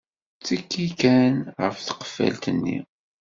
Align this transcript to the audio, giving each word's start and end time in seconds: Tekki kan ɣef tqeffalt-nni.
Tekki 0.45 0.87
kan 1.01 1.33
ɣef 1.61 1.77
tqeffalt-nni. 1.81 2.79